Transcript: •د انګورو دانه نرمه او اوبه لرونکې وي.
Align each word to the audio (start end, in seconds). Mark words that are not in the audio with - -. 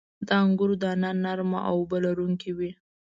•د 0.27 0.29
انګورو 0.43 0.75
دانه 0.83 1.09
نرمه 1.23 1.59
او 1.69 1.75
اوبه 1.81 1.97
لرونکې 2.05 2.51
وي. 2.57 2.71